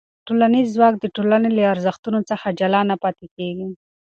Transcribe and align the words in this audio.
ټولنیز 0.27 0.67
ځواک 0.75 0.93
د 0.99 1.05
ټولنې 1.15 1.49
له 1.57 1.63
ارزښتونو 1.73 2.17
نه 2.43 2.49
جلا 2.59 2.81
نه 2.89 2.95
پاتې 3.03 3.25
کېږي. 3.35 3.69